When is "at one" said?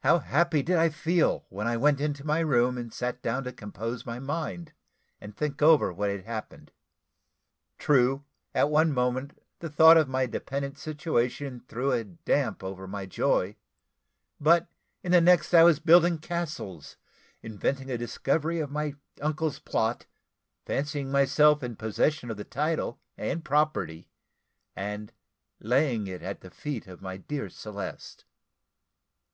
8.54-8.92